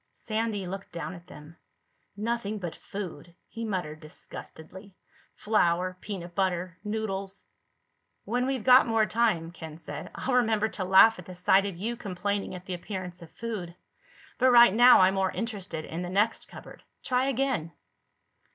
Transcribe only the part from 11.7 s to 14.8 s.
you complaining at the appearance of food. But right